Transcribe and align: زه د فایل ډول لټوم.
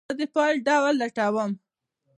زه 0.07 0.13
د 0.19 0.21
فایل 0.33 0.57
ډول 0.67 0.93
لټوم. 1.01 1.51